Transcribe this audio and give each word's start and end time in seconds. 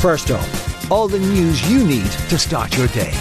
First 0.00 0.30
up, 0.30 0.90
all 0.90 1.06
the 1.06 1.18
news 1.18 1.70
you 1.70 1.84
need 1.84 2.10
to 2.30 2.38
start 2.38 2.76
your 2.76 2.88
day. 2.88 3.12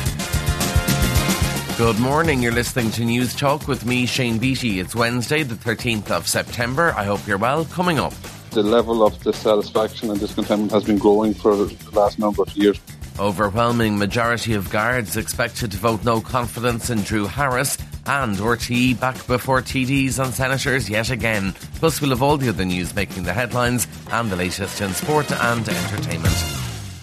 Good 1.77 1.99
morning. 1.99 2.41
You're 2.41 2.51
listening 2.51 2.89
to 2.91 3.03
Newstalk 3.03 3.67
with 3.67 3.85
me, 3.85 4.07
Shane 4.07 4.39
Beatty. 4.39 4.79
It's 4.79 4.95
Wednesday, 4.95 5.43
the 5.43 5.53
13th 5.53 6.09
of 6.09 6.27
September. 6.27 6.95
I 6.97 7.03
hope 7.03 7.27
you're 7.27 7.37
well. 7.37 7.65
Coming 7.65 7.99
up. 7.99 8.13
The 8.49 8.63
level 8.63 9.05
of 9.05 9.21
dissatisfaction 9.21 10.09
and 10.09 10.19
discontentment 10.19 10.71
has 10.71 10.85
been 10.85 10.97
growing 10.97 11.35
for 11.35 11.55
the 11.55 11.77
last 11.93 12.17
number 12.17 12.41
of 12.41 12.57
years. 12.57 12.79
Overwhelming 13.19 13.97
majority 13.97 14.53
of 14.53 14.69
guards 14.69 15.17
expected 15.17 15.71
to 15.71 15.77
vote 15.77 16.05
no 16.05 16.21
confidence 16.21 16.91
in 16.91 17.01
Drew 17.01 17.25
Harris 17.25 17.75
and 18.05 18.37
RTE 18.37 18.99
back 18.99 19.15
before 19.25 19.63
TDs 19.63 20.23
and 20.23 20.31
senators 20.31 20.87
yet 20.87 21.09
again. 21.09 21.53
Plus, 21.79 21.99
we'll 21.99 22.11
have 22.11 22.21
all 22.21 22.37
the 22.37 22.49
other 22.49 22.63
news 22.63 22.93
making 22.93 23.23
the 23.23 23.33
headlines 23.33 23.87
and 24.11 24.29
the 24.29 24.35
latest 24.35 24.81
in 24.81 24.93
sport 24.93 25.31
and 25.31 25.67
entertainment. 25.67 26.35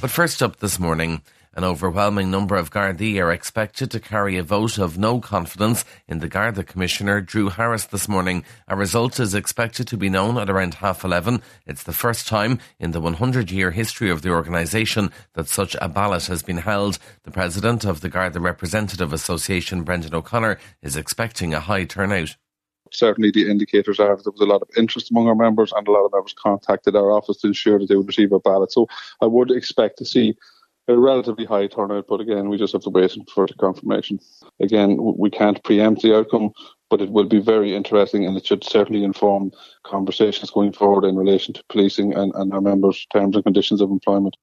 But 0.01 0.11
first 0.11 0.41
up 0.41 0.59
this 0.61 0.79
morning, 0.79 1.20
an 1.57 1.65
overwhelming 1.65 2.31
number 2.31 2.57
of 2.57 2.71
Gardaí 2.71 3.23
are 3.23 3.33
expected 3.33 3.91
to 3.91 4.01
carry 4.01 4.37
a 4.37 4.43
vote 4.43 4.79
of 4.79 4.99
no 4.99 5.21
confidence 5.21 5.85
in 6.09 6.19
the 6.19 6.29
Garda 6.29 6.62
Commissioner 6.62 7.21
Drew 7.21 7.49
Harris 7.49 7.85
this 7.85 8.09
morning. 8.09 8.45
A 8.69 8.77
result 8.77 9.21
is 9.21 9.35
expected 9.35 9.87
to 9.89 9.97
be 9.97 10.09
known 10.09 10.37
at 10.37 10.51
around 10.51 10.75
half 10.75 11.05
eleven. 11.05 11.43
It's 11.67 11.85
the 11.85 11.93
first 11.93 12.27
time 12.27 12.59
in 12.79 12.91
the 12.91 13.01
100 13.01 13.51
year 13.51 13.71
history 13.71 14.11
of 14.11 14.23
the 14.23 14.31
organisation 14.31 15.11
that 15.35 15.48
such 15.48 15.77
a 15.81 15.89
ballot 15.89 16.27
has 16.27 16.43
been 16.43 16.59
held. 16.59 16.98
The 17.23 17.31
president 17.31 17.84
of 17.84 18.01
the 18.01 18.09
Garda 18.09 18.41
Representative 18.41 19.12
Association, 19.12 19.83
Brendan 19.83 20.15
O'Connor, 20.15 20.59
is 20.83 20.97
expecting 20.97 21.55
a 21.55 21.61
high 21.61 21.84
turnout 21.84 22.37
certainly 22.95 23.31
the 23.31 23.51
indicators 23.51 23.98
are 23.98 24.17
there 24.17 24.33
was 24.33 24.41
a 24.41 24.47
lot 24.47 24.62
of 24.62 24.69
interest 24.77 25.11
among 25.11 25.27
our 25.27 25.34
members 25.34 25.73
and 25.73 25.87
a 25.87 25.91
lot 25.91 26.05
of 26.05 26.12
members 26.12 26.34
contacted 26.34 26.97
our 26.97 27.11
office 27.11 27.39
to 27.39 27.48
ensure 27.48 27.78
that 27.78 27.89
they 27.89 27.97
would 27.97 28.06
receive 28.06 28.33
a 28.33 28.41
ballot. 28.41 28.73
So 28.73 28.87
I 29.21 29.27
would 29.27 29.50
expect 29.50 29.98
to 29.98 30.05
see 30.05 30.37
a 30.87 30.97
relatively 30.97 31.45
high 31.45 31.67
turnout, 31.67 32.07
but 32.09 32.21
again, 32.21 32.49
we 32.49 32.59
just 32.59 32.73
have 32.73 32.83
to 32.83 32.91
wait 32.91 33.17
for 33.33 33.47
the 33.47 33.55
confirmation. 33.55 34.21
Again, 34.61 34.99
we 35.01 35.31
can't 35.31 35.63
preempt 35.65 36.03
the 36.03 36.17
outcome, 36.17 36.53
but 36.91 37.01
it 37.01 37.11
will 37.11 37.25
be 37.25 37.41
very 37.41 37.75
interesting 37.75 38.27
and 38.27 38.37
it 38.37 38.47
should 38.47 38.65
certainly 38.65 39.05
inform 39.05 39.53
conversations 39.83 40.51
going 40.51 40.73
forward 40.73 41.05
in 41.05 41.17
relation 41.17 41.55
to 41.55 41.65
policing 41.69 42.15
and, 42.15 42.33
and 42.35 42.53
our 42.53 42.61
members' 42.61 43.07
terms 43.12 43.35
and 43.35 43.45
conditions 43.45 43.81
of 43.81 43.91
employment. 43.91 44.37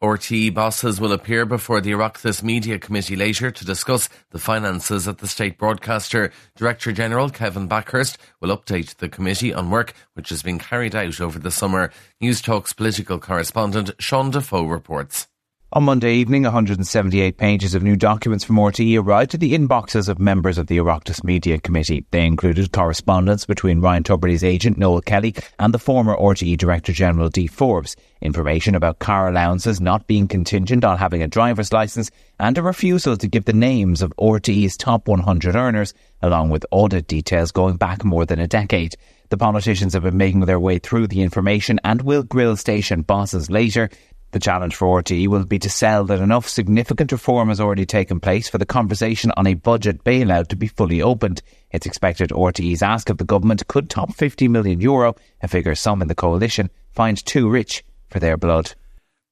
RTE 0.00 0.54
bosses 0.54 1.00
will 1.00 1.12
appear 1.12 1.44
before 1.44 1.80
the 1.80 1.90
Oireachtas 1.90 2.40
Media 2.40 2.78
Committee 2.78 3.16
later 3.16 3.50
to 3.50 3.64
discuss 3.64 4.08
the 4.30 4.38
finances 4.38 5.08
at 5.08 5.18
the 5.18 5.26
state 5.26 5.58
broadcaster. 5.58 6.30
Director 6.54 6.92
General 6.92 7.30
Kevin 7.30 7.68
Bakhurst 7.68 8.16
will 8.40 8.56
update 8.56 8.98
the 8.98 9.08
committee 9.08 9.52
on 9.52 9.70
work 9.70 9.94
which 10.14 10.28
has 10.28 10.40
been 10.40 10.60
carried 10.60 10.94
out 10.94 11.20
over 11.20 11.40
the 11.40 11.50
summer. 11.50 11.90
Newstalk's 12.22 12.72
political 12.72 13.18
correspondent 13.18 13.90
Sean 13.98 14.30
Defoe 14.30 14.66
reports. 14.66 15.26
On 15.70 15.84
Monday 15.84 16.14
evening, 16.14 16.44
178 16.44 17.36
pages 17.36 17.74
of 17.74 17.82
new 17.82 17.94
documents 17.94 18.42
from 18.42 18.56
RTE 18.56 19.04
arrived 19.04 19.34
at 19.34 19.40
the 19.40 19.52
inboxes 19.52 20.08
of 20.08 20.18
members 20.18 20.56
of 20.56 20.66
the 20.66 20.78
Oireachtas 20.78 21.22
Media 21.22 21.58
Committee. 21.58 22.06
They 22.10 22.24
included 22.24 22.72
correspondence 22.72 23.44
between 23.44 23.82
Ryan 23.82 24.02
Tubridy's 24.02 24.42
agent, 24.42 24.78
Noel 24.78 25.02
Kelly, 25.02 25.34
and 25.58 25.74
the 25.74 25.78
former 25.78 26.16
RTE 26.16 26.56
Director 26.56 26.94
General, 26.94 27.28
Dee 27.28 27.46
Forbes, 27.46 27.96
information 28.22 28.74
about 28.74 28.98
car 28.98 29.28
allowances 29.28 29.78
not 29.78 30.06
being 30.06 30.26
contingent 30.26 30.84
on 30.84 30.96
having 30.96 31.22
a 31.22 31.28
driver's 31.28 31.70
licence, 31.70 32.10
and 32.40 32.56
a 32.56 32.62
refusal 32.62 33.18
to 33.18 33.28
give 33.28 33.44
the 33.44 33.52
names 33.52 34.00
of 34.00 34.14
RTE's 34.18 34.74
top 34.74 35.06
100 35.06 35.54
earners, 35.54 35.92
along 36.22 36.48
with 36.48 36.64
audit 36.70 37.06
details 37.08 37.52
going 37.52 37.76
back 37.76 38.06
more 38.06 38.24
than 38.24 38.40
a 38.40 38.48
decade. 38.48 38.96
The 39.28 39.36
politicians 39.36 39.92
have 39.92 40.04
been 40.04 40.16
making 40.16 40.40
their 40.40 40.58
way 40.58 40.78
through 40.78 41.08
the 41.08 41.20
information 41.20 41.78
and 41.84 42.00
will 42.00 42.22
grill 42.22 42.56
station 42.56 43.02
bosses 43.02 43.50
later. 43.50 43.90
The 44.30 44.38
challenge 44.38 44.76
for 44.76 45.02
RTE 45.02 45.26
will 45.28 45.46
be 45.46 45.58
to 45.60 45.70
sell 45.70 46.04
that 46.04 46.20
enough 46.20 46.46
significant 46.48 47.12
reform 47.12 47.48
has 47.48 47.60
already 47.60 47.86
taken 47.86 48.20
place 48.20 48.48
for 48.48 48.58
the 48.58 48.66
conversation 48.66 49.32
on 49.38 49.46
a 49.46 49.54
budget 49.54 50.04
bailout 50.04 50.48
to 50.48 50.56
be 50.56 50.66
fully 50.66 51.00
opened. 51.00 51.40
It's 51.70 51.86
expected 51.86 52.30
RTE's 52.30 52.82
ask 52.82 53.08
of 53.08 53.16
the 53.16 53.24
government 53.24 53.66
could 53.68 53.88
top 53.88 54.12
50 54.12 54.48
million 54.48 54.82
euro, 54.82 55.14
a 55.40 55.48
figure 55.48 55.74
some 55.74 56.02
in 56.02 56.08
the 56.08 56.14
coalition 56.14 56.68
find 56.92 57.24
too 57.24 57.48
rich 57.48 57.84
for 58.08 58.20
their 58.20 58.36
blood. 58.36 58.74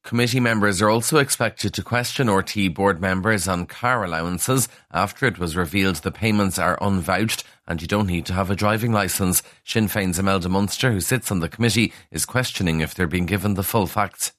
Committee 0.03 0.39
members 0.39 0.81
are 0.81 0.89
also 0.89 1.19
expected 1.19 1.75
to 1.75 1.83
question 1.83 2.29
RTE 2.29 2.73
board 2.73 3.01
members 3.01 3.49
on 3.49 3.67
car 3.67 4.05
allowances 4.05 4.69
after 4.93 5.27
it 5.27 5.37
was 5.37 5.57
revealed 5.57 5.97
the 5.97 6.13
payments 6.13 6.61
are 6.61 6.79
unvouched 6.81 7.43
and 7.67 7.83
you 7.83 7.89
don't 7.89 8.07
need 8.07 8.25
to 8.27 8.33
have 8.33 8.49
a 8.49 8.55
driving 8.55 8.93
licence. 8.93 9.43
Sinn 9.65 9.89
Féin's 9.89 10.21
Imelda 10.21 10.49
Munster, 10.49 10.93
who 10.93 11.01
sits 11.01 11.33
on 11.33 11.41
the 11.41 11.49
committee, 11.49 11.93
is 12.13 12.25
questioning 12.25 12.81
if 12.81 12.95
they're 12.95 13.09
being 13.09 13.27
given 13.27 13.55
the 13.55 13.65
full 13.65 13.89
facts. 13.89 14.31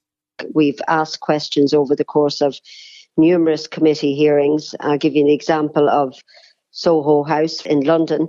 We've 0.53 0.81
asked 0.87 1.19
questions 1.19 1.73
over 1.73 1.95
the 1.95 2.05
course 2.05 2.41
of 2.41 2.59
numerous 3.17 3.67
committee 3.67 4.15
hearings. 4.15 4.75
I'll 4.79 4.97
give 4.97 5.15
you 5.15 5.23
an 5.23 5.31
example 5.31 5.89
of 5.89 6.15
Soho 6.71 7.23
House 7.23 7.65
in 7.65 7.81
London. 7.81 8.27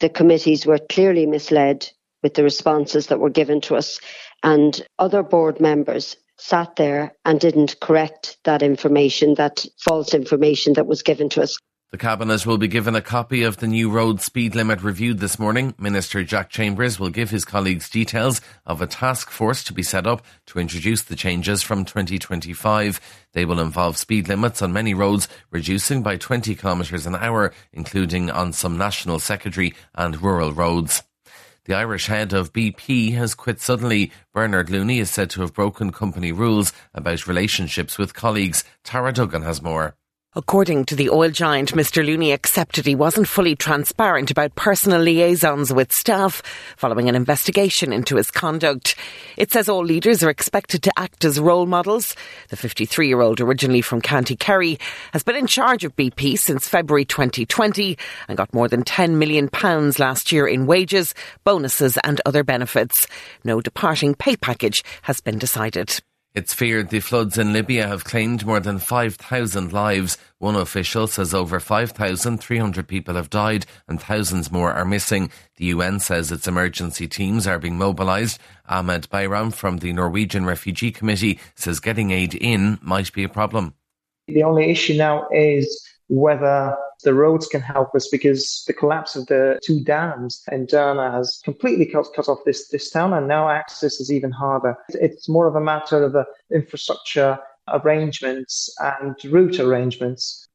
The 0.00 0.08
committees 0.08 0.66
were 0.66 0.78
clearly 0.78 1.26
misled 1.26 1.90
with 2.22 2.34
the 2.34 2.42
responses 2.42 3.06
that 3.06 3.20
were 3.20 3.30
given 3.30 3.60
to 3.62 3.76
us, 3.76 4.00
and 4.42 4.86
other 4.98 5.22
board 5.22 5.60
members 5.60 6.16
sat 6.38 6.76
there 6.76 7.14
and 7.24 7.40
didn't 7.40 7.80
correct 7.80 8.36
that 8.44 8.62
information, 8.62 9.34
that 9.34 9.64
false 9.78 10.12
information 10.12 10.74
that 10.74 10.86
was 10.86 11.02
given 11.02 11.28
to 11.30 11.42
us. 11.42 11.56
The 11.92 11.98
Cabinet 11.98 12.44
will 12.44 12.58
be 12.58 12.66
given 12.66 12.96
a 12.96 13.00
copy 13.00 13.44
of 13.44 13.58
the 13.58 13.68
new 13.68 13.88
road 13.88 14.20
speed 14.20 14.56
limit 14.56 14.82
reviewed 14.82 15.20
this 15.20 15.38
morning. 15.38 15.72
Minister 15.78 16.24
Jack 16.24 16.50
Chambers 16.50 16.98
will 16.98 17.10
give 17.10 17.30
his 17.30 17.44
colleagues 17.44 17.88
details 17.88 18.40
of 18.66 18.82
a 18.82 18.88
task 18.88 19.30
force 19.30 19.62
to 19.62 19.72
be 19.72 19.84
set 19.84 20.04
up 20.04 20.24
to 20.46 20.58
introduce 20.58 21.02
the 21.02 21.14
changes 21.14 21.62
from 21.62 21.84
2025. 21.84 23.00
They 23.34 23.44
will 23.44 23.60
involve 23.60 23.96
speed 23.96 24.26
limits 24.26 24.62
on 24.62 24.72
many 24.72 24.94
roads 24.94 25.28
reducing 25.52 26.02
by 26.02 26.16
20 26.16 26.56
kilometres 26.56 27.06
an 27.06 27.14
hour, 27.14 27.54
including 27.72 28.30
on 28.30 28.52
some 28.52 28.76
national 28.76 29.20
secondary 29.20 29.72
and 29.94 30.20
rural 30.20 30.52
roads. 30.52 31.04
The 31.66 31.74
Irish 31.74 32.08
head 32.08 32.32
of 32.32 32.52
BP 32.52 33.14
has 33.14 33.36
quit 33.36 33.60
suddenly. 33.60 34.10
Bernard 34.34 34.70
Looney 34.70 34.98
is 34.98 35.10
said 35.10 35.30
to 35.30 35.42
have 35.42 35.54
broken 35.54 35.92
company 35.92 36.32
rules 36.32 36.72
about 36.92 37.28
relationships 37.28 37.96
with 37.96 38.12
colleagues. 38.12 38.64
Tara 38.82 39.12
Duggan 39.12 39.42
has 39.42 39.62
more. 39.62 39.94
According 40.38 40.84
to 40.86 40.94
the 40.94 41.08
oil 41.08 41.30
giant, 41.30 41.72
Mr. 41.72 42.04
Looney 42.04 42.30
accepted 42.30 42.84
he 42.84 42.94
wasn't 42.94 43.26
fully 43.26 43.56
transparent 43.56 44.30
about 44.30 44.54
personal 44.54 45.00
liaisons 45.00 45.72
with 45.72 45.94
staff 45.94 46.42
following 46.76 47.08
an 47.08 47.14
investigation 47.14 47.90
into 47.90 48.16
his 48.16 48.30
conduct. 48.30 48.96
It 49.38 49.50
says 49.50 49.66
all 49.66 49.82
leaders 49.82 50.22
are 50.22 50.28
expected 50.28 50.82
to 50.82 50.92
act 50.98 51.24
as 51.24 51.40
role 51.40 51.64
models. 51.64 52.14
The 52.50 52.56
53 52.56 53.08
year 53.08 53.22
old, 53.22 53.40
originally 53.40 53.80
from 53.80 54.02
County 54.02 54.36
Kerry, 54.36 54.78
has 55.14 55.22
been 55.22 55.36
in 55.36 55.46
charge 55.46 55.84
of 55.84 55.96
BP 55.96 56.38
since 56.38 56.68
February 56.68 57.06
2020 57.06 57.96
and 58.28 58.36
got 58.36 58.52
more 58.52 58.68
than 58.68 58.84
£10 58.84 59.12
million 59.12 59.48
last 59.98 60.32
year 60.32 60.46
in 60.46 60.66
wages, 60.66 61.14
bonuses, 61.44 61.96
and 62.04 62.20
other 62.26 62.44
benefits. 62.44 63.06
No 63.42 63.62
departing 63.62 64.14
pay 64.14 64.36
package 64.36 64.82
has 65.00 65.18
been 65.22 65.38
decided. 65.38 65.98
It's 66.36 66.52
feared 66.52 66.90
the 66.90 67.00
floods 67.00 67.38
in 67.38 67.54
Libya 67.54 67.88
have 67.88 68.04
claimed 68.04 68.44
more 68.44 68.60
than 68.60 68.78
5,000 68.78 69.72
lives. 69.72 70.18
One 70.38 70.54
official 70.54 71.06
says 71.06 71.32
over 71.32 71.58
5,300 71.58 72.86
people 72.86 73.14
have 73.14 73.30
died 73.30 73.64
and 73.88 73.98
thousands 73.98 74.52
more 74.52 74.70
are 74.70 74.84
missing. 74.84 75.30
The 75.56 75.64
UN 75.64 75.98
says 75.98 76.30
its 76.30 76.46
emergency 76.46 77.08
teams 77.08 77.46
are 77.46 77.58
being 77.58 77.78
mobilised. 77.78 78.38
Ahmed 78.68 79.08
Bayram 79.08 79.50
from 79.54 79.78
the 79.78 79.94
Norwegian 79.94 80.44
Refugee 80.44 80.92
Committee 80.92 81.40
says 81.54 81.80
getting 81.80 82.10
aid 82.10 82.34
in 82.34 82.78
might 82.82 83.14
be 83.14 83.24
a 83.24 83.30
problem. 83.30 83.72
The 84.28 84.42
only 84.42 84.70
issue 84.70 84.98
now 84.98 85.26
is 85.32 85.88
whether 86.08 86.76
the 87.06 87.14
roads 87.14 87.46
can 87.46 87.60
help 87.60 87.94
us 87.94 88.08
because 88.08 88.64
the 88.66 88.72
collapse 88.72 89.14
of 89.14 89.26
the 89.26 89.60
two 89.62 89.82
dams 89.84 90.42
in 90.50 90.66
Derna 90.66 91.12
has 91.12 91.40
completely 91.44 91.86
cut, 91.86 92.08
cut 92.16 92.28
off 92.28 92.40
this, 92.44 92.68
this 92.68 92.90
town 92.90 93.12
and 93.12 93.28
now 93.28 93.48
access 93.48 94.00
is 94.00 94.12
even 94.12 94.32
harder. 94.32 94.76
It's 94.88 95.28
more 95.28 95.46
of 95.46 95.54
a 95.54 95.60
matter 95.60 96.02
of 96.02 96.16
uh, 96.16 96.24
infrastructure 96.52 97.38
arrangements 97.68 98.74
and 98.80 99.14
route 99.32 99.60
arrangements. 99.60 100.48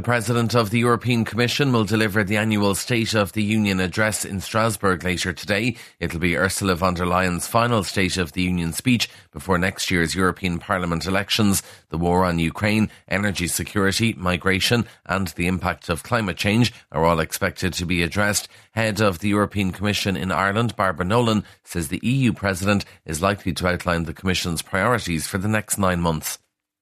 The 0.00 0.04
President 0.04 0.54
of 0.54 0.70
the 0.70 0.78
European 0.78 1.26
Commission 1.26 1.74
will 1.74 1.84
deliver 1.84 2.24
the 2.24 2.38
annual 2.38 2.74
State 2.74 3.12
of 3.12 3.32
the 3.34 3.42
Union 3.42 3.80
address 3.80 4.24
in 4.24 4.40
Strasbourg 4.40 5.04
later 5.04 5.34
today. 5.34 5.76
It'll 5.98 6.18
be 6.18 6.38
Ursula 6.38 6.74
von 6.74 6.94
der 6.94 7.04
Leyen's 7.04 7.46
final 7.46 7.84
State 7.84 8.16
of 8.16 8.32
the 8.32 8.40
Union 8.40 8.72
speech 8.72 9.10
before 9.30 9.58
next 9.58 9.90
year's 9.90 10.14
European 10.14 10.58
Parliament 10.58 11.04
elections. 11.04 11.62
The 11.90 11.98
war 11.98 12.24
on 12.24 12.38
Ukraine, 12.38 12.88
energy 13.08 13.46
security, 13.46 14.14
migration, 14.14 14.86
and 15.04 15.28
the 15.28 15.46
impact 15.46 15.90
of 15.90 16.02
climate 16.02 16.38
change 16.38 16.72
are 16.90 17.04
all 17.04 17.20
expected 17.20 17.74
to 17.74 17.84
be 17.84 18.02
addressed. 18.02 18.48
Head 18.72 19.02
of 19.02 19.18
the 19.18 19.28
European 19.28 19.70
Commission 19.70 20.16
in 20.16 20.32
Ireland, 20.32 20.76
Barbara 20.76 21.04
Nolan, 21.04 21.44
says 21.62 21.88
the 21.88 22.00
EU 22.02 22.32
President 22.32 22.86
is 23.04 23.20
likely 23.20 23.52
to 23.52 23.68
outline 23.68 24.04
the 24.04 24.14
Commission's 24.14 24.62
priorities 24.62 25.26
for 25.26 25.36
the 25.36 25.46
next 25.46 25.76
nine 25.76 26.00
months. 26.00 26.38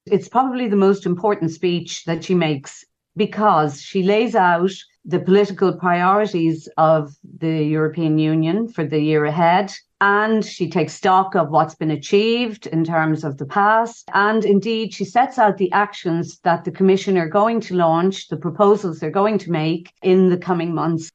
It's 0.06 0.28
probably 0.28 0.68
the 0.68 0.76
most 0.76 1.04
important 1.04 1.50
speech 1.50 2.04
that 2.04 2.24
she 2.24 2.34
makes 2.34 2.84
because 3.18 3.82
she 3.82 4.02
lays 4.02 4.34
out 4.34 4.70
the 5.04 5.18
political 5.18 5.72
priorities 5.72 6.68
of 6.76 7.14
the 7.38 7.64
European 7.64 8.18
Union 8.18 8.68
for 8.68 8.84
the 8.84 9.00
year 9.00 9.24
ahead. 9.24 9.72
And 10.00 10.44
she 10.44 10.70
takes 10.70 10.92
stock 10.94 11.34
of 11.34 11.50
what's 11.50 11.74
been 11.74 11.90
achieved 11.90 12.66
in 12.68 12.84
terms 12.84 13.24
of 13.24 13.36
the 13.36 13.46
past. 13.46 14.08
And 14.14 14.44
indeed, 14.44 14.94
she 14.94 15.04
sets 15.04 15.38
out 15.38 15.56
the 15.56 15.72
actions 15.72 16.38
that 16.44 16.64
the 16.64 16.70
Commission 16.70 17.18
are 17.18 17.28
going 17.28 17.60
to 17.62 17.74
launch, 17.74 18.28
the 18.28 18.36
proposals 18.36 19.00
they're 19.00 19.10
going 19.10 19.38
to 19.38 19.50
make 19.50 19.92
in 20.02 20.28
the 20.28 20.38
coming 20.38 20.72
months. 20.72 21.10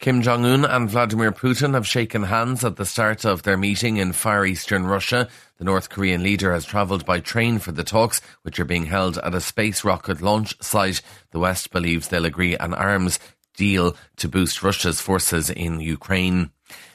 Kim 0.00 0.22
Jong 0.22 0.46
un 0.46 0.64
and 0.64 0.88
Vladimir 0.88 1.30
Putin 1.30 1.74
have 1.74 1.86
shaken 1.86 2.22
hands 2.22 2.64
at 2.64 2.76
the 2.76 2.86
start 2.86 3.26
of 3.26 3.42
their 3.42 3.58
meeting 3.58 3.98
in 3.98 4.14
far 4.14 4.46
eastern 4.46 4.86
Russia. 4.86 5.28
The 5.58 5.64
North 5.64 5.90
Korean 5.90 6.22
leader 6.22 6.54
has 6.54 6.64
travelled 6.64 7.04
by 7.04 7.20
train 7.20 7.58
for 7.58 7.72
the 7.72 7.84
talks, 7.84 8.22
which 8.40 8.58
are 8.58 8.64
being 8.64 8.86
held 8.86 9.18
at 9.18 9.34
a 9.34 9.42
space 9.42 9.84
rocket 9.84 10.22
launch 10.22 10.56
site. 10.62 11.02
The 11.32 11.38
West 11.38 11.70
believes 11.70 12.08
they'll 12.08 12.24
agree 12.24 12.56
an 12.56 12.72
arms 12.72 13.18
deal 13.58 13.94
to 14.16 14.26
boost 14.26 14.62
Russia's 14.62 15.02
forces 15.02 15.50
in 15.50 15.80
Ukraine. 15.80 16.50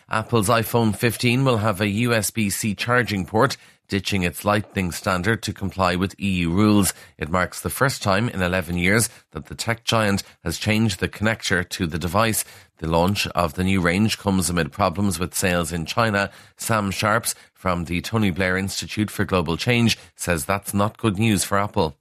Apple's 0.10 0.50
iPhone 0.50 0.96
15 0.96 1.46
will 1.46 1.58
have 1.58 1.82
a 1.82 1.86
USB 1.86 2.52
C 2.52 2.74
charging 2.74 3.28
port 3.28 3.56
ditching 3.88 4.24
its 4.24 4.46
Lightning 4.46 4.92
standard 4.92 5.42
to 5.44 5.54
comply 5.54 5.96
with 5.96 6.20
EU 6.20 6.50
rules. 6.50 6.94
It 7.18 7.30
marks 7.30 7.62
the 7.62 7.70
first 7.70 8.02
time 8.02 8.30
in 8.30 8.42
11 8.42 8.78
years 8.78 9.10
that 9.32 9.46
the 9.46 9.56
tech 9.56 9.84
giant 9.84 10.24
has 10.44 10.58
changed 10.58 11.00
the 11.00 11.10
connector 11.10 11.68
to 11.70 11.88
the 11.88 12.00
device. 12.00 12.46
The 12.78 12.88
launch 12.88 13.28
of 13.28 13.54
the 13.54 13.64
new 13.64 13.82
range 13.82 14.18
comes 14.18 14.50
amid 14.50 14.72
problems 14.72 15.20
with 15.20 15.34
sales 15.34 15.72
in 15.72 15.86
China. 15.86 16.30
Sam 16.58 16.92
Sharps 16.92 17.36
from 17.54 17.86
the 17.86 18.02
Tony 18.02 18.32
Blair 18.32 18.58
Institute 18.58 19.10
for 19.10 19.26
Global 19.26 19.58
Change 19.58 19.98
says 20.16 20.46
that's 20.46 20.74
not 20.74 20.98
good 20.98 21.18
news 21.18 21.44
for 21.44 21.58
Apple 21.58 21.98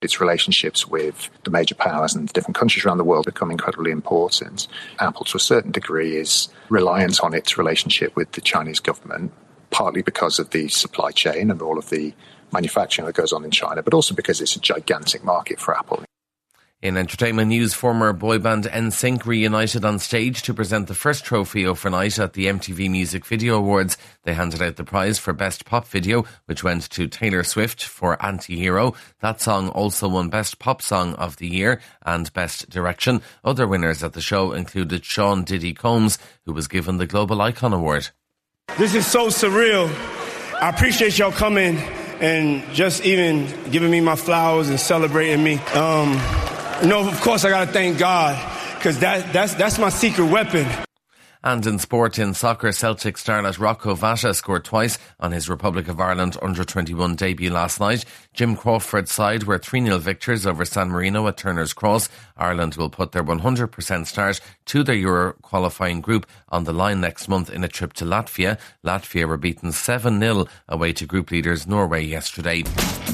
its 0.00 0.20
relationships 0.20 0.86
with 0.86 1.28
the 1.44 1.50
major 1.50 1.74
powers 1.74 2.14
and 2.14 2.28
the 2.28 2.32
different 2.32 2.56
countries 2.56 2.84
around 2.84 2.98
the 2.98 3.04
world 3.04 3.24
become 3.24 3.50
incredibly 3.50 3.90
important. 3.90 4.68
Apple, 5.00 5.24
to 5.24 5.36
a 5.36 5.40
certain 5.40 5.72
degree, 5.72 6.16
is 6.16 6.48
reliant 6.68 7.20
on 7.20 7.34
its 7.34 7.58
relationship 7.58 8.14
with 8.14 8.30
the 8.30 8.40
Chinese 8.40 8.78
government 8.78 9.32
partly 9.78 10.02
because 10.02 10.40
of 10.40 10.50
the 10.50 10.66
supply 10.66 11.12
chain 11.12 11.52
and 11.52 11.62
all 11.62 11.78
of 11.78 11.88
the 11.88 12.12
manufacturing 12.52 13.06
that 13.06 13.14
goes 13.14 13.32
on 13.32 13.44
in 13.44 13.50
China, 13.52 13.80
but 13.80 13.94
also 13.94 14.12
because 14.12 14.40
it's 14.40 14.56
a 14.56 14.60
gigantic 14.60 15.22
market 15.22 15.60
for 15.60 15.78
Apple. 15.78 16.02
In 16.82 16.96
entertainment 16.96 17.48
news, 17.48 17.74
former 17.74 18.12
boy 18.12 18.40
band 18.40 18.64
NSYNC 18.64 19.24
reunited 19.24 19.84
on 19.84 20.00
stage 20.00 20.42
to 20.42 20.54
present 20.54 20.88
the 20.88 20.96
first 20.96 21.24
trophy 21.24 21.64
overnight 21.64 22.18
at 22.18 22.32
the 22.32 22.46
MTV 22.46 22.90
Music 22.90 23.24
Video 23.24 23.56
Awards. 23.56 23.96
They 24.24 24.34
handed 24.34 24.62
out 24.62 24.74
the 24.74 24.82
prize 24.82 25.16
for 25.16 25.32
Best 25.32 25.64
Pop 25.64 25.86
Video, 25.86 26.24
which 26.46 26.64
went 26.64 26.90
to 26.90 27.06
Taylor 27.06 27.44
Swift 27.44 27.84
for 27.84 28.20
Anti-Hero. 28.24 28.94
That 29.20 29.40
song 29.40 29.68
also 29.68 30.08
won 30.08 30.28
Best 30.28 30.58
Pop 30.58 30.82
Song 30.82 31.14
of 31.14 31.36
the 31.36 31.48
Year 31.48 31.80
and 32.02 32.32
Best 32.32 32.68
Direction. 32.68 33.22
Other 33.44 33.68
winners 33.68 34.02
at 34.02 34.14
the 34.14 34.20
show 34.20 34.50
included 34.52 35.04
Sean 35.04 35.44
Diddy 35.44 35.72
Combs, 35.72 36.18
who 36.46 36.52
was 36.52 36.66
given 36.66 36.96
the 36.96 37.06
Global 37.06 37.40
Icon 37.40 37.72
Award. 37.72 38.10
This 38.76 38.94
is 38.94 39.06
so 39.08 39.26
surreal. 39.26 39.88
I 40.62 40.68
appreciate 40.68 41.18
y'all 41.18 41.32
coming 41.32 41.78
and 42.20 42.62
just 42.72 43.04
even 43.04 43.48
giving 43.72 43.90
me 43.90 44.00
my 44.00 44.14
flowers 44.14 44.68
and 44.68 44.78
celebrating 44.78 45.42
me. 45.42 45.54
Um, 45.74 46.12
of 46.92 47.20
course, 47.20 47.44
I 47.44 47.50
got 47.50 47.66
to 47.66 47.72
thank 47.72 47.98
God 47.98 48.36
because 48.76 49.00
that, 49.00 49.32
that's, 49.32 49.54
that's 49.54 49.80
my 49.80 49.88
secret 49.88 50.30
weapon. 50.30 50.66
And 51.42 51.64
in 51.66 51.78
sport, 51.78 52.18
in 52.18 52.34
soccer, 52.34 52.72
Celtic 52.72 53.16
starlet 53.16 53.60
Rocco 53.60 53.94
Vata 53.94 54.34
scored 54.34 54.64
twice 54.64 54.98
on 55.20 55.32
his 55.32 55.48
Republic 55.48 55.88
of 55.88 56.00
Ireland 56.00 56.36
under 56.42 56.64
21 56.64 57.14
debut 57.16 57.50
last 57.50 57.80
night. 57.80 58.04
Jim 58.32 58.56
Crawford's 58.56 59.12
side 59.12 59.44
were 59.44 59.58
3 59.58 59.84
0 59.84 59.98
victors 59.98 60.46
over 60.46 60.64
San 60.64 60.88
Marino 60.88 61.26
at 61.28 61.36
Turner's 61.36 61.72
Cross. 61.72 62.08
Ireland 62.36 62.74
will 62.74 62.90
put 62.90 63.12
their 63.12 63.24
100% 63.24 64.06
start 64.06 64.40
to 64.66 64.82
their 64.82 64.96
Euro 64.96 65.34
qualifying 65.42 66.00
group 66.00 66.26
on 66.48 66.64
the 66.64 66.72
line 66.72 67.00
next 67.00 67.28
month 67.28 67.50
in 67.50 67.62
a 67.62 67.68
trip 67.68 67.92
to 67.94 68.04
Latvia. 68.04 68.58
Latvia 68.84 69.28
were 69.28 69.36
beaten 69.36 69.72
7 69.72 70.20
0 70.20 70.46
away 70.68 70.92
to 70.92 71.06
group 71.06 71.30
leaders 71.30 71.66
Norway 71.66 72.04
yesterday. 72.04 72.64